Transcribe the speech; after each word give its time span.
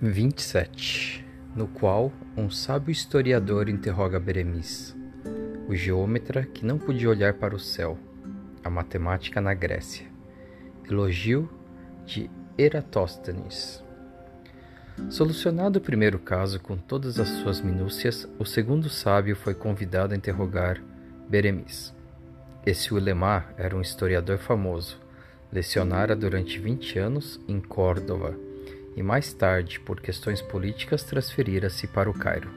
27, 0.00 1.26
no 1.56 1.66
qual 1.66 2.12
um 2.36 2.48
sábio 2.48 2.92
historiador 2.92 3.68
interroga 3.68 4.20
Beremiz, 4.20 4.96
o 5.66 5.74
geômetra 5.74 6.44
que 6.44 6.64
não 6.64 6.78
podia 6.78 7.10
olhar 7.10 7.34
para 7.34 7.52
o 7.52 7.58
céu, 7.58 7.98
a 8.62 8.70
matemática 8.70 9.40
na 9.40 9.52
Grécia. 9.54 10.06
Elogio 10.88 11.50
de 12.06 12.30
Eratóstenes. 12.56 13.82
Solucionado 15.10 15.80
o 15.80 15.82
primeiro 15.82 16.20
caso 16.20 16.60
com 16.60 16.76
todas 16.76 17.18
as 17.18 17.28
suas 17.28 17.60
minúcias, 17.60 18.28
o 18.38 18.44
segundo 18.44 18.88
sábio 18.88 19.34
foi 19.34 19.52
convidado 19.52 20.14
a 20.14 20.16
interrogar 20.16 20.80
Beremiz. 21.28 21.92
Esse 22.64 22.94
Ulemar 22.94 23.52
era 23.56 23.76
um 23.76 23.80
historiador 23.80 24.38
famoso. 24.38 24.96
Lecionara 25.52 26.14
durante 26.14 26.56
20 26.60 27.00
anos 27.00 27.40
em 27.48 27.60
Córdoba 27.60 28.47
e 28.98 29.02
mais 29.02 29.32
tarde, 29.32 29.78
por 29.78 30.00
questões 30.00 30.42
políticas, 30.42 31.04
transferira-se 31.04 31.86
para 31.86 32.10
o 32.10 32.12
Cairo, 32.12 32.50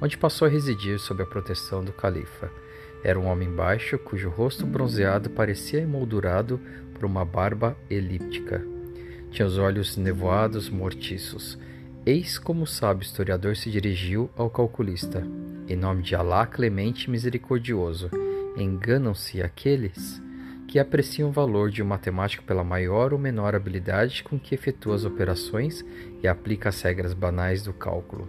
onde 0.00 0.16
passou 0.16 0.48
a 0.48 0.50
residir 0.50 0.98
sob 0.98 1.22
a 1.22 1.26
proteção 1.26 1.84
do 1.84 1.92
califa. 1.92 2.50
Era 3.04 3.20
um 3.20 3.26
homem 3.26 3.50
baixo, 3.50 3.98
cujo 3.98 4.30
rosto 4.30 4.64
bronzeado 4.64 5.28
parecia 5.28 5.80
emoldurado 5.80 6.58
por 6.94 7.04
uma 7.04 7.26
barba 7.26 7.76
elíptica. 7.90 8.64
Tinha 9.30 9.46
os 9.46 9.58
olhos 9.58 9.98
nevoados, 9.98 10.70
mortiços. 10.70 11.58
Eis 12.06 12.38
como 12.38 12.62
o 12.62 12.66
sábio 12.66 13.04
historiador 13.04 13.54
se 13.54 13.70
dirigiu 13.70 14.30
ao 14.34 14.48
calculista. 14.48 15.22
Em 15.68 15.76
nome 15.76 16.02
de 16.02 16.14
Alá 16.14 16.46
clemente 16.46 17.04
e 17.04 17.10
misericordioso, 17.10 18.08
enganam-se 18.56 19.42
aqueles 19.42 20.22
que 20.72 20.78
apreciam 20.78 21.28
o 21.28 21.32
valor 21.32 21.70
de 21.70 21.82
um 21.82 21.86
matemático 21.86 22.44
pela 22.44 22.64
maior 22.64 23.12
ou 23.12 23.18
menor 23.18 23.54
habilidade 23.54 24.24
com 24.24 24.40
que 24.40 24.54
efetua 24.54 24.94
as 24.94 25.04
operações 25.04 25.84
e 26.22 26.26
aplica 26.26 26.70
as 26.70 26.80
regras 26.80 27.12
banais 27.12 27.62
do 27.62 27.74
cálculo. 27.74 28.26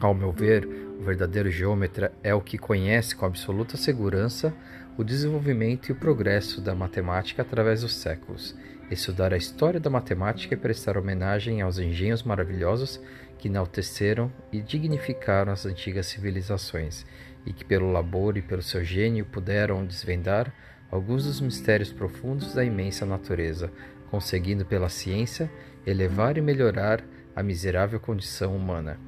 Ao 0.00 0.14
meu 0.14 0.32
ver, 0.32 0.66
o 0.98 1.02
verdadeiro 1.02 1.50
geômetra 1.50 2.14
é 2.22 2.34
o 2.34 2.40
que 2.40 2.56
conhece 2.56 3.14
com 3.14 3.26
absoluta 3.26 3.76
segurança 3.76 4.54
o 4.96 5.04
desenvolvimento 5.04 5.90
e 5.90 5.92
o 5.92 5.96
progresso 5.96 6.62
da 6.62 6.74
matemática 6.74 7.42
através 7.42 7.82
dos 7.82 7.94
séculos. 7.94 8.56
Estudar 8.90 9.34
a 9.34 9.36
história 9.36 9.78
da 9.78 9.90
matemática 9.90 10.54
e 10.54 10.56
prestar 10.56 10.96
homenagem 10.96 11.60
aos 11.60 11.78
engenhos 11.78 12.22
maravilhosos 12.22 12.98
que 13.36 13.48
enalteceram 13.48 14.32
e 14.50 14.62
dignificaram 14.62 15.52
as 15.52 15.66
antigas 15.66 16.06
civilizações, 16.06 17.04
e 17.44 17.52
que 17.52 17.66
pelo 17.66 17.92
labor 17.92 18.38
e 18.38 18.42
pelo 18.42 18.62
seu 18.62 18.82
gênio 18.82 19.26
puderam 19.26 19.84
desvendar 19.84 20.50
alguns 20.90 21.24
dos 21.24 21.40
mistérios 21.40 21.92
profundos 21.92 22.54
da 22.54 22.64
imensa 22.64 23.06
natureza, 23.06 23.70
conseguindo 24.10 24.64
pela 24.64 24.88
ciência 24.88 25.50
elevar 25.86 26.36
e 26.36 26.40
melhorar 26.40 27.02
a 27.34 27.42
miserável 27.42 28.00
condição 28.00 28.56
humana. 28.56 28.98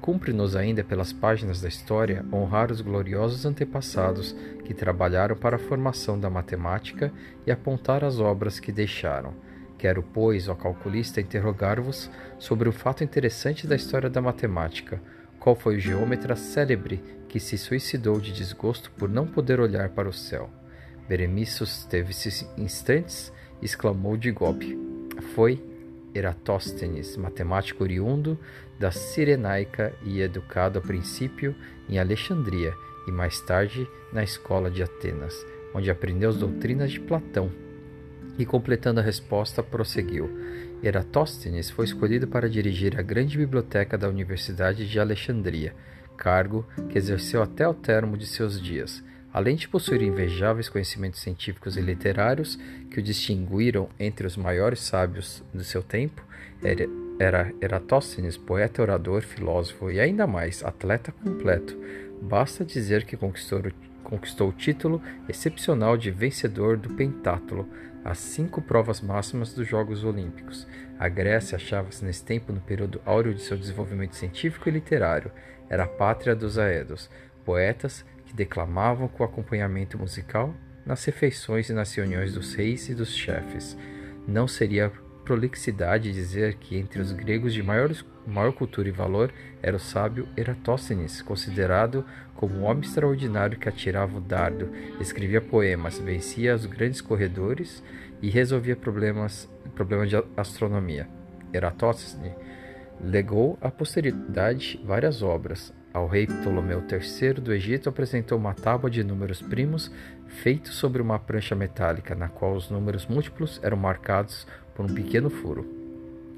Cumpre-nos 0.00 0.54
ainda 0.54 0.84
pelas 0.84 1.12
páginas 1.12 1.62
da 1.62 1.68
história 1.68 2.24
honrar 2.32 2.70
os 2.70 2.80
gloriosos 2.80 3.46
antepassados 3.46 4.36
que 4.64 4.74
trabalharam 4.74 5.34
para 5.34 5.56
a 5.56 5.58
formação 5.58 6.20
da 6.20 6.28
matemática 6.28 7.10
e 7.46 7.50
apontar 7.50 8.04
as 8.04 8.20
obras 8.20 8.60
que 8.60 8.70
deixaram. 8.70 9.34
Quero, 9.78 10.02
pois, 10.02 10.48
ó 10.48 10.54
calculista, 10.54 11.20
interrogar-vos 11.20 12.10
sobre 12.38 12.68
um 12.68 12.72
fato 12.72 13.02
interessante 13.02 13.66
da 13.66 13.74
história 13.74 14.10
da 14.10 14.20
matemática. 14.20 15.00
Qual 15.40 15.56
foi 15.56 15.76
o 15.76 15.80
geômetra 15.80 16.36
célebre 16.36 17.02
que 17.28 17.40
se 17.40 17.58
suicidou 17.58 18.20
de 18.20 18.32
desgosto 18.32 18.90
por 18.92 19.08
não 19.08 19.26
poder 19.26 19.58
olhar 19.58 19.88
para 19.88 20.08
o 20.08 20.12
céu? 20.12 20.50
Beremissos 21.08 21.84
teve-se 21.84 22.46
instantes 22.56 23.32
e 23.60 23.64
exclamou 23.64 24.16
de 24.16 24.30
golpe. 24.30 24.78
Foi 25.34 25.62
Eratóstenes, 26.14 27.16
matemático 27.16 27.82
oriundo 27.82 28.38
da 28.78 28.90
Cirenaica 28.90 29.92
e 30.04 30.20
educado 30.20 30.78
a 30.78 30.82
princípio 30.82 31.54
em 31.88 31.98
Alexandria 31.98 32.72
e 33.06 33.10
mais 33.10 33.40
tarde 33.40 33.86
na 34.12 34.22
escola 34.22 34.70
de 34.70 34.82
Atenas, 34.82 35.34
onde 35.74 35.90
aprendeu 35.90 36.30
as 36.30 36.36
doutrinas 36.36 36.92
de 36.92 37.00
Platão. 37.00 37.50
E 38.38 38.46
completando 38.46 39.00
a 39.00 39.02
resposta, 39.02 39.62
prosseguiu. 39.62 40.30
Eratóstenes 40.82 41.68
foi 41.70 41.84
escolhido 41.84 42.26
para 42.26 42.48
dirigir 42.48 42.98
a 42.98 43.02
grande 43.02 43.36
biblioteca 43.36 43.98
da 43.98 44.08
Universidade 44.08 44.88
de 44.88 44.98
Alexandria, 44.98 45.74
cargo 46.16 46.66
que 46.88 46.96
exerceu 46.96 47.42
até 47.42 47.66
o 47.68 47.74
termo 47.74 48.16
de 48.16 48.26
seus 48.26 48.60
dias 48.60 49.02
Além 49.34 49.56
de 49.56 49.66
possuir 49.66 50.00
invejáveis 50.00 50.68
conhecimentos 50.68 51.20
científicos 51.20 51.76
e 51.76 51.80
literários 51.80 52.56
que 52.88 53.00
o 53.00 53.02
distinguiram 53.02 53.88
entre 53.98 54.28
os 54.28 54.36
maiores 54.36 54.78
sábios 54.78 55.42
do 55.52 55.64
seu 55.64 55.82
tempo, 55.82 56.22
era, 56.62 56.86
era 57.18 57.52
Eratóstenes 57.60 58.36
poeta, 58.36 58.80
orador, 58.80 59.22
filósofo 59.22 59.90
e 59.90 59.98
ainda 59.98 60.24
mais 60.24 60.62
atleta 60.62 61.10
completo. 61.10 61.76
Basta 62.22 62.64
dizer 62.64 63.04
que 63.04 63.16
conquistou, 63.16 63.60
conquistou 64.04 64.50
o 64.50 64.52
título 64.52 65.02
excepcional 65.28 65.96
de 65.96 66.12
vencedor 66.12 66.76
do 66.76 66.90
pentátulo, 66.90 67.68
as 68.04 68.18
cinco 68.18 68.62
provas 68.62 69.00
máximas 69.00 69.52
dos 69.52 69.66
Jogos 69.66 70.04
Olímpicos. 70.04 70.64
A 70.96 71.08
Grécia 71.08 71.56
achava-se 71.56 72.04
nesse 72.04 72.24
tempo 72.24 72.52
no 72.52 72.60
período 72.60 73.00
áureo 73.04 73.34
de 73.34 73.42
seu 73.42 73.56
desenvolvimento 73.56 74.14
científico 74.14 74.68
e 74.68 74.72
literário. 74.72 75.32
Era 75.68 75.84
a 75.84 75.88
pátria 75.88 76.36
dos 76.36 76.56
Aedos, 76.56 77.10
poetas 77.44 78.04
que 78.34 78.36
declamavam 78.36 79.06
com 79.06 79.22
acompanhamento 79.22 79.96
musical 79.96 80.52
nas 80.84 81.04
refeições 81.04 81.70
e 81.70 81.72
nas 81.72 81.94
reuniões 81.94 82.34
dos 82.34 82.54
reis 82.54 82.88
e 82.88 82.94
dos 82.94 83.14
chefes. 83.14 83.76
Não 84.26 84.48
seria 84.48 84.92
prolixidade 85.24 86.12
dizer 86.12 86.54
que 86.56 86.76
entre 86.76 87.00
os 87.00 87.12
gregos 87.12 87.54
de 87.54 87.62
maior, 87.62 87.90
maior 88.26 88.52
cultura 88.52 88.88
e 88.88 88.92
valor 88.92 89.32
era 89.62 89.76
o 89.76 89.80
sábio 89.80 90.28
Eratóstenes, 90.36 91.22
considerado 91.22 92.04
como 92.34 92.56
um 92.56 92.64
homem 92.64 92.82
extraordinário 92.82 93.58
que 93.58 93.68
atirava 93.68 94.18
o 94.18 94.20
dardo, 94.20 94.70
escrevia 95.00 95.40
poemas, 95.40 95.98
vencia 95.98 96.54
os 96.54 96.66
grandes 96.66 97.00
corredores 97.00 97.82
e 98.20 98.28
resolvia 98.28 98.76
problemas, 98.76 99.48
problemas 99.74 100.10
de 100.10 100.22
astronomia. 100.36 101.08
Eratóstenes 101.52 102.32
legou 103.00 103.58
à 103.60 103.70
posteridade 103.70 104.80
várias 104.84 105.22
obras, 105.22 105.72
ao 105.94 106.08
rei 106.08 106.26
Ptolomeu 106.26 106.82
III 106.90 107.34
do 107.34 107.52
Egito 107.52 107.88
apresentou 107.88 108.36
uma 108.36 108.52
tábua 108.52 108.90
de 108.90 109.04
números 109.04 109.40
primos 109.40 109.92
feita 110.26 110.72
sobre 110.72 111.00
uma 111.00 111.20
prancha 111.20 111.54
metálica, 111.54 112.16
na 112.16 112.28
qual 112.28 112.54
os 112.54 112.68
números 112.68 113.06
múltiplos 113.06 113.60
eram 113.62 113.76
marcados 113.76 114.44
por 114.74 114.84
um 114.84 114.92
pequeno 114.92 115.30
furo. 115.30 115.64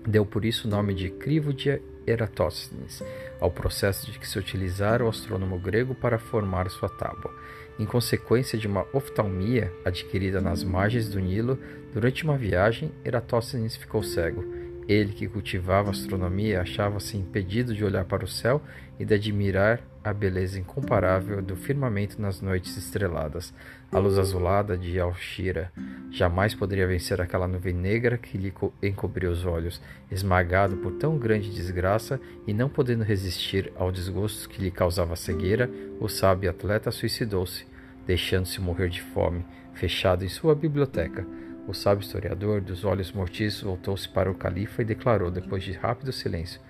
Deu 0.07 0.27
por 0.27 0.45
isso 0.45 0.69
o 0.69 0.71
nome 0.71 0.93
de 0.93 1.09
crivo 1.09 1.55
de 1.55 1.81
Eratóstenes 2.07 3.03
ao 3.41 3.51
processo 3.51 4.13
de 4.13 4.19
que 4.19 4.29
se 4.29 4.39
utilizara 4.39 5.03
o 5.03 5.09
astrônomo 5.09 5.59
grego 5.59 5.95
para 5.95 6.19
formar 6.19 6.69
sua 6.69 6.91
tábua. 6.91 7.35
Em 7.79 7.87
consequência 7.87 8.59
de 8.59 8.67
uma 8.67 8.87
oftalmia 8.93 9.73
adquirida 9.85 10.41
nas 10.41 10.63
margens 10.63 11.09
do 11.09 11.19
Nilo 11.19 11.59
durante 11.95 12.25
uma 12.25 12.37
viagem, 12.37 12.93
Eratóstenes 13.05 13.75
ficou 13.75 14.03
cego 14.03 14.66
ele 14.89 15.13
que 15.13 15.27
cultivava 15.27 15.91
astronomia 15.91 16.61
achava-se 16.61 17.17
impedido 17.17 17.75
de 17.75 17.85
olhar 17.85 18.05
para 18.05 18.25
o 18.25 18.29
céu 18.29 18.63
e 18.99 19.05
de 19.05 19.15
admirar 19.15 19.81
a 20.03 20.13
beleza 20.13 20.61
incomparável 20.61 21.43
do 21.43 21.57
firmamento 21.57 22.23
nas 22.23 22.41
noites 22.41 22.77
estreladas. 22.77 23.53
A 23.91 23.99
luz 23.99 24.17
azulada 24.19 24.79
de 24.79 25.01
Alshira 25.01 25.73
jamais 26.11 26.55
poderia 26.55 26.87
vencer 26.87 27.21
aquela 27.21 27.49
nuvem 27.49 27.75
negra 27.75 28.17
que 28.17 28.39
lhe 28.39 28.55
encobria 28.81 29.29
os 29.29 29.45
olhos. 29.45 29.83
Esmagado 30.11 30.77
por 30.77 30.93
tão 30.93 31.19
grande 31.19 31.51
desgraça 31.51 32.21
e 32.47 32.55
não 32.55 32.69
podendo 32.69 33.03
resistir 33.03 33.73
ao 33.75 33.91
desgosto 33.91 34.49
que 34.49 34.63
lhe 34.63 34.71
causava 34.71 35.15
a 35.15 35.17
cegueira, 35.17 35.69
o 36.01 36.09
sábio 36.09 36.49
atleta 36.49 36.93
suicidou-se, 36.93 37.67
deixando-se 38.07 38.61
morrer 38.61 38.89
de 38.89 39.03
fome, 39.03 39.45
fechado 39.75 40.25
em 40.25 40.29
sua 40.29 40.55
biblioteca. 40.55 41.27
O 41.67 41.75
sábio 41.75 42.05
historiador, 42.05 42.61
dos 42.61 42.85
olhos 42.85 43.11
mortiços, 43.11 43.63
voltou-se 43.63 44.09
para 44.09 44.31
o 44.31 44.35
califa 44.35 44.83
e 44.83 44.85
declarou, 44.85 45.31
depois 45.31 45.65
de 45.65 45.73
rápido 45.73 46.13
silêncio: 46.13 46.61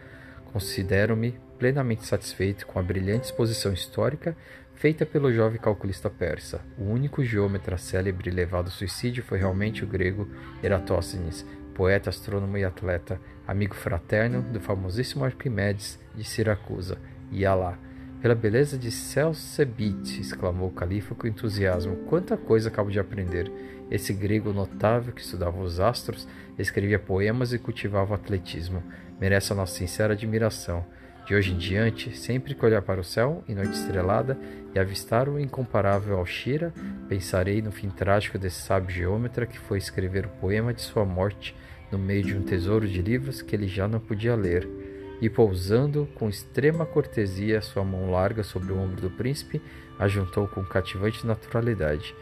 Considero-me 0.52 1.38
plenamente 1.58 2.06
satisfeito 2.06 2.66
com 2.66 2.78
a 2.78 2.82
brilhante 2.82 3.26
exposição 3.26 3.72
histórica 3.72 4.36
feita 4.74 5.04
pelo 5.04 5.32
jovem 5.32 5.60
calculista 5.60 6.08
persa. 6.08 6.60
O 6.78 6.84
único 6.84 7.24
geômetra 7.24 7.76
célebre 7.76 8.30
levado 8.30 8.66
ao 8.66 8.70
suicídio 8.70 9.22
foi 9.22 9.38
realmente 9.38 9.84
o 9.84 9.86
grego 9.86 10.28
Eratóstenes, 10.62 11.46
poeta, 11.74 12.08
astrônomo 12.08 12.56
e 12.56 12.64
atleta, 12.64 13.20
amigo 13.46 13.74
fraterno 13.74 14.42
do 14.42 14.60
famosíssimo 14.60 15.24
Arquimedes 15.24 15.98
de 16.14 16.24
Siracusa, 16.24 16.98
e 17.30 17.44
Alá. 17.44 17.78
Pela 18.26 18.34
beleza 18.34 18.76
de 18.76 18.90
Celsebite, 18.90 20.20
exclamou 20.20 20.66
o 20.66 20.72
califa 20.72 21.14
com 21.14 21.28
entusiasmo. 21.28 21.94
Quanta 22.08 22.36
coisa 22.36 22.68
acabo 22.68 22.90
de 22.90 22.98
aprender! 22.98 23.48
Esse 23.88 24.12
grego 24.12 24.52
notável 24.52 25.12
que 25.12 25.20
estudava 25.20 25.60
os 25.60 25.78
astros, 25.78 26.26
escrevia 26.58 26.98
poemas 26.98 27.52
e 27.52 27.58
cultivava 27.60 28.10
o 28.10 28.14
atletismo. 28.16 28.82
Merece 29.20 29.52
a 29.52 29.54
nossa 29.54 29.76
sincera 29.76 30.14
admiração. 30.14 30.84
De 31.24 31.36
hoje 31.36 31.52
em 31.52 31.56
diante, 31.56 32.18
sempre 32.18 32.52
que 32.52 32.66
olhar 32.66 32.82
para 32.82 33.00
o 33.00 33.04
céu 33.04 33.44
em 33.48 33.54
noite 33.54 33.74
estrelada 33.74 34.36
e 34.74 34.78
avistar 34.80 35.28
o 35.28 35.38
incomparável 35.38 36.18
Alshira, 36.18 36.74
pensarei 37.08 37.62
no 37.62 37.70
fim 37.70 37.90
trágico 37.90 38.36
desse 38.36 38.60
sábio 38.60 38.90
geômetra 38.90 39.46
que 39.46 39.56
foi 39.56 39.78
escrever 39.78 40.26
o 40.26 40.40
poema 40.40 40.74
de 40.74 40.82
sua 40.82 41.04
morte 41.04 41.54
no 41.92 41.98
meio 41.98 42.24
de 42.24 42.36
um 42.36 42.42
tesouro 42.42 42.88
de 42.88 43.00
livros 43.00 43.40
que 43.40 43.54
ele 43.54 43.68
já 43.68 43.86
não 43.86 44.00
podia 44.00 44.34
ler. 44.34 44.95
E, 45.20 45.30
pousando 45.30 46.08
com 46.14 46.28
extrema 46.28 46.84
cortesia 46.84 47.62
sua 47.62 47.84
mão 47.84 48.10
larga 48.10 48.42
sobre 48.42 48.72
o 48.72 48.78
ombro 48.78 49.00
do 49.00 49.10
príncipe, 49.10 49.60
a 49.98 50.08
juntou 50.08 50.46
com 50.46 50.64
cativante 50.64 51.26
naturalidade. 51.26 52.14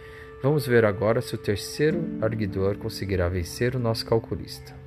Vamos 0.43 0.67
ver 0.67 0.85
agora 0.85 1.21
se 1.21 1.35
o 1.35 1.39
terceiro 1.39 2.05
arguidor 2.21 2.77
conseguirá 2.77 3.29
vencer 3.29 3.75
o 3.75 3.79
nosso 3.79 4.05
calculista. 4.05 4.84